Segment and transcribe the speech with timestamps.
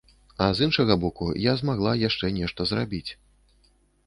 [0.43, 3.05] А з іншага боку, я змагла яшчэ нешта зрабіць.